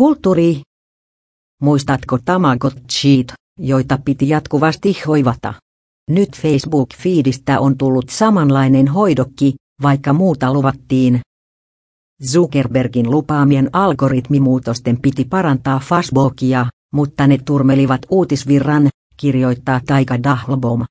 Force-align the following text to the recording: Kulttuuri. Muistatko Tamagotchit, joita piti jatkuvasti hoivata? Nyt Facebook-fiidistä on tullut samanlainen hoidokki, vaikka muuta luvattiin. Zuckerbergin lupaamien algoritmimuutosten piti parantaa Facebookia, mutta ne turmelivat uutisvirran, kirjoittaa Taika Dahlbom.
Kulttuuri. 0.00 0.60
Muistatko 1.62 2.18
Tamagotchit, 2.24 3.32
joita 3.58 3.98
piti 4.04 4.28
jatkuvasti 4.28 4.96
hoivata? 5.06 5.54
Nyt 6.10 6.28
Facebook-fiidistä 6.36 7.60
on 7.60 7.78
tullut 7.78 8.08
samanlainen 8.08 8.88
hoidokki, 8.88 9.54
vaikka 9.82 10.12
muuta 10.12 10.52
luvattiin. 10.52 11.20
Zuckerbergin 12.24 13.10
lupaamien 13.10 13.70
algoritmimuutosten 13.72 15.00
piti 15.00 15.24
parantaa 15.24 15.78
Facebookia, 15.78 16.66
mutta 16.92 17.26
ne 17.26 17.38
turmelivat 17.44 18.00
uutisvirran, 18.10 18.88
kirjoittaa 19.16 19.80
Taika 19.86 20.22
Dahlbom. 20.22 20.84